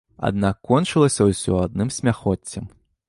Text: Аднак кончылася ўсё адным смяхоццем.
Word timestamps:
Аднак 0.27 0.55
кончылася 0.69 1.27
ўсё 1.27 1.59
адным 1.67 1.93
смяхоццем. 1.97 2.65